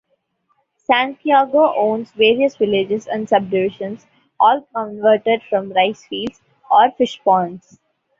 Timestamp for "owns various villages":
1.77-3.05